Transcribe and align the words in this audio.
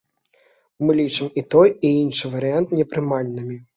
Мы 0.85 0.95
лічым 0.99 1.29
і 1.41 1.43
той, 1.55 1.69
і 1.91 1.91
іншы 2.01 2.33
варыянт 2.37 2.67
непрымальным. 2.81 3.57